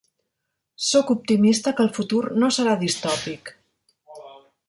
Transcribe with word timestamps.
Sóc 0.85 1.11
optimista 1.15 1.73
que 1.79 1.85
el 1.89 1.91
futur 1.99 2.23
no 2.43 2.51
serà 2.57 2.75
distòpic. 2.87 3.55